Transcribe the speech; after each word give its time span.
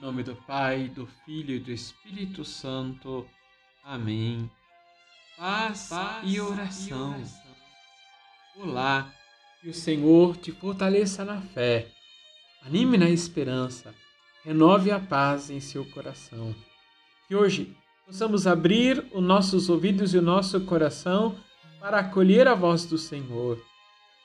Em 0.00 0.02
nome 0.02 0.22
do 0.22 0.34
Pai, 0.34 0.88
do 0.88 1.06
Filho 1.26 1.56
e 1.56 1.58
do 1.58 1.70
Espírito 1.70 2.42
Santo. 2.42 3.26
Amém. 3.84 4.50
Paz, 5.36 5.88
Paz 5.90 6.22
e, 6.24 6.40
oração. 6.40 7.10
e 7.10 7.16
oração. 7.16 7.52
Olá, 8.56 9.12
que 9.60 9.68
o 9.68 9.74
Senhor 9.74 10.38
te 10.38 10.52
fortaleça 10.52 11.22
na 11.22 11.42
fé, 11.42 11.88
anime 12.62 12.96
na 12.96 13.10
esperança, 13.10 13.94
renove 14.42 14.90
a 14.90 14.98
paz 14.98 15.50
em 15.50 15.60
seu 15.60 15.84
coração. 15.90 16.54
Que 17.28 17.36
hoje 17.36 17.76
possamos 18.06 18.46
abrir 18.46 19.04
os 19.12 19.22
nossos 19.22 19.68
ouvidos 19.68 20.14
e 20.14 20.18
o 20.18 20.22
nosso 20.22 20.62
coração 20.62 21.36
para 21.78 21.98
acolher 21.98 22.48
a 22.48 22.54
voz 22.54 22.86
do 22.86 22.96
Senhor. 22.96 23.62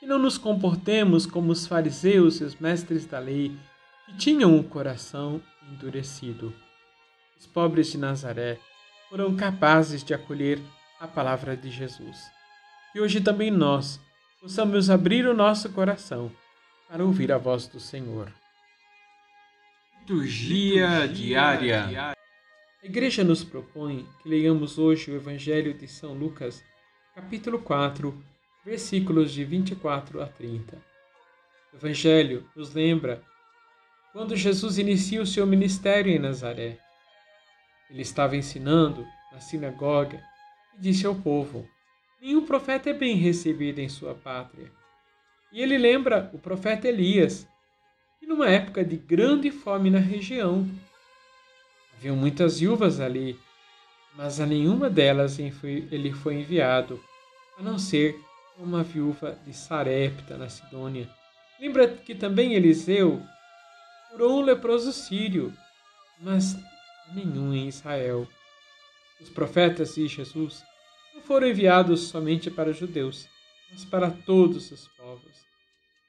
Que 0.00 0.06
não 0.06 0.18
nos 0.18 0.36
comportemos 0.36 1.26
como 1.26 1.52
os 1.52 1.64
fariseus 1.64 2.40
e 2.40 2.44
os 2.44 2.56
mestres 2.56 3.06
da 3.06 3.20
lei, 3.20 3.56
que 4.10 4.16
tinham 4.16 4.58
o 4.58 4.64
coração 4.64 5.40
endurecido. 5.70 6.52
Os 7.38 7.46
pobres 7.46 7.92
de 7.92 7.98
Nazaré 7.98 8.58
foram 9.08 9.36
capazes 9.36 10.02
de 10.02 10.12
acolher 10.12 10.60
a 10.98 11.06
palavra 11.06 11.56
de 11.56 11.70
Jesus. 11.70 12.18
E 12.94 13.00
hoje 13.00 13.20
também 13.20 13.50
nós 13.50 14.00
possamos 14.40 14.90
abrir 14.90 15.26
o 15.26 15.34
nosso 15.34 15.70
coração 15.70 16.30
para 16.88 17.04
ouvir 17.04 17.30
a 17.30 17.38
voz 17.38 17.68
do 17.68 17.78
Senhor. 17.78 18.32
Liturgia 20.00 21.06
diária. 21.06 22.12
A 22.82 22.86
igreja 22.86 23.22
nos 23.22 23.44
propõe 23.44 24.08
que 24.22 24.28
leiamos 24.28 24.76
hoje 24.76 25.10
o 25.12 25.16
Evangelho 25.16 25.72
de 25.72 25.86
São 25.86 26.14
Lucas, 26.14 26.64
capítulo 27.14 27.60
4, 27.60 28.24
versículos 28.64 29.32
de 29.32 29.44
24 29.44 30.20
a 30.20 30.26
30. 30.26 30.76
O 31.72 31.76
Evangelho 31.76 32.48
nos 32.56 32.74
lembra 32.74 33.22
quando 34.12 34.36
Jesus 34.36 34.78
inicia 34.78 35.22
o 35.22 35.26
seu 35.26 35.46
ministério 35.46 36.12
em 36.12 36.18
Nazaré. 36.18 36.78
Ele 37.88 38.02
estava 38.02 38.36
ensinando 38.36 39.06
na 39.32 39.40
sinagoga 39.40 40.22
e 40.76 40.80
disse 40.80 41.06
ao 41.06 41.14
povo: 41.14 41.68
Nenhum 42.20 42.44
profeta 42.44 42.90
é 42.90 42.92
bem 42.92 43.16
recebido 43.16 43.78
em 43.78 43.88
sua 43.88 44.14
pátria. 44.14 44.70
E 45.52 45.60
ele 45.60 45.76
lembra 45.76 46.30
o 46.32 46.38
profeta 46.38 46.86
Elias, 46.86 47.46
e 48.22 48.26
numa 48.26 48.48
época 48.48 48.84
de 48.84 48.96
grande 48.96 49.50
fome 49.50 49.90
na 49.90 49.98
região. 49.98 50.68
Havia 51.96 52.12
muitas 52.12 52.60
viúvas 52.60 53.00
ali, 53.00 53.38
mas 54.16 54.40
a 54.40 54.46
nenhuma 54.46 54.88
delas 54.88 55.38
ele 55.38 56.12
foi 56.12 56.34
enviado, 56.34 57.02
a 57.58 57.62
não 57.62 57.78
ser 57.78 58.18
uma 58.56 58.82
viúva 58.82 59.38
de 59.44 59.52
Sarepta, 59.52 60.36
na 60.36 60.48
Sidônia. 60.48 61.08
Lembra 61.60 61.88
que 61.88 62.14
também 62.14 62.54
Eliseu 62.54 63.20
curou 64.10 64.40
um 64.40 64.42
leproso 64.42 64.92
sírio, 64.92 65.52
mas 66.20 66.56
nenhum 67.14 67.54
em 67.54 67.68
Israel. 67.68 68.26
Os 69.20 69.30
profetas 69.30 69.94
de 69.94 70.08
Jesus 70.08 70.64
não 71.14 71.22
foram 71.22 71.46
enviados 71.46 72.08
somente 72.08 72.50
para 72.50 72.70
os 72.70 72.76
judeus, 72.76 73.28
mas 73.70 73.84
para 73.84 74.10
todos 74.10 74.70
os 74.72 74.88
povos. 74.88 75.32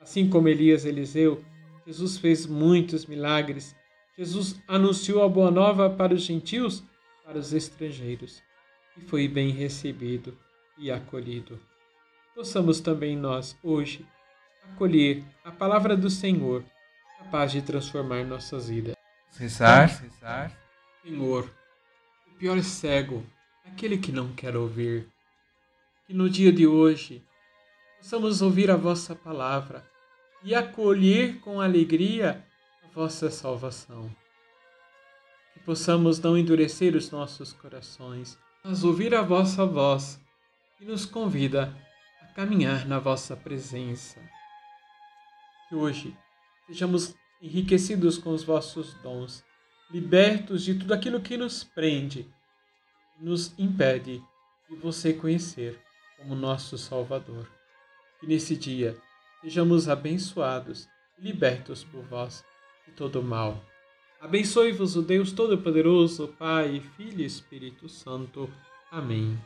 Assim 0.00 0.28
como 0.28 0.48
Elias 0.48 0.84
e 0.84 0.88
Eliseu, 0.88 1.42
Jesus 1.86 2.18
fez 2.18 2.46
muitos 2.46 3.06
milagres. 3.06 3.74
Jesus 4.16 4.60
anunciou 4.68 5.22
a 5.22 5.28
boa 5.28 5.50
nova 5.50 5.88
para 5.88 6.14
os 6.14 6.22
gentios, 6.22 6.82
para 7.24 7.38
os 7.38 7.52
estrangeiros, 7.52 8.42
e 8.96 9.00
foi 9.00 9.26
bem 9.26 9.50
recebido 9.50 10.36
e 10.78 10.90
acolhido. 10.90 11.58
Possamos 12.34 12.80
também 12.80 13.16
nós, 13.16 13.56
hoje, 13.62 14.06
acolher 14.64 15.24
a 15.44 15.50
palavra 15.50 15.96
do 15.96 16.10
Senhor 16.10 16.62
capaz 17.18 17.52
de 17.52 17.62
transformar 17.62 18.24
nossas 18.24 18.68
vidas. 18.68 18.94
Cessar, 19.30 19.88
cessar. 19.88 20.52
Senhor, 21.02 21.50
o 22.28 22.38
pior 22.38 22.62
cego, 22.62 23.24
aquele 23.64 23.98
que 23.98 24.10
não 24.10 24.32
quer 24.32 24.56
ouvir. 24.56 25.08
Que 26.06 26.14
no 26.14 26.30
dia 26.30 26.52
de 26.52 26.66
hoje 26.66 27.22
possamos 27.98 28.40
ouvir 28.40 28.70
a 28.70 28.76
vossa 28.76 29.14
palavra 29.14 29.84
e 30.42 30.54
acolher 30.54 31.40
com 31.40 31.60
alegria 31.60 32.44
a 32.84 32.88
vossa 32.94 33.30
salvação. 33.30 34.10
Que 35.52 35.60
possamos 35.60 36.20
não 36.20 36.38
endurecer 36.38 36.94
os 36.94 37.10
nossos 37.10 37.52
corações, 37.52 38.38
mas 38.64 38.84
ouvir 38.84 39.14
a 39.14 39.22
vossa 39.22 39.66
voz 39.66 40.20
que 40.78 40.84
nos 40.84 41.04
convida 41.04 41.76
a 42.22 42.26
caminhar 42.34 42.86
na 42.86 42.98
vossa 42.98 43.36
presença. 43.36 44.20
Que 45.68 45.74
hoje 45.74 46.16
sejamos 46.66 47.14
enriquecidos 47.40 48.18
com 48.18 48.30
os 48.30 48.42
vossos 48.42 48.94
dons, 49.02 49.44
libertos 49.90 50.64
de 50.64 50.74
tudo 50.74 50.92
aquilo 50.94 51.20
que 51.20 51.36
nos 51.36 51.62
prende 51.62 52.26
nos 53.20 53.58
impede 53.58 54.22
de 54.68 54.76
você 54.76 55.12
conhecer 55.12 55.80
como 56.16 56.34
nosso 56.34 56.76
Salvador. 56.76 57.48
Que 58.20 58.26
nesse 58.26 58.56
dia 58.56 58.96
sejamos 59.40 59.88
abençoados 59.88 60.88
e 61.18 61.22
libertos 61.22 61.84
por 61.84 62.02
vós 62.04 62.44
de 62.86 62.92
todo 62.92 63.22
mal. 63.22 63.62
Abençoe-vos 64.20 64.96
o 64.96 65.02
Deus 65.02 65.32
Todo-Poderoso, 65.32 66.28
Pai, 66.38 66.82
Filho 66.96 67.20
e 67.20 67.26
Espírito 67.26 67.88
Santo. 67.88 68.50
Amém. 68.90 69.38